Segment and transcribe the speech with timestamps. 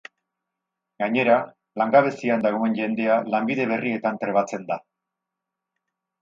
[1.01, 1.35] Gainera,
[1.81, 4.81] langabezian dagoen jendea lanbide berrietan trebatzen da.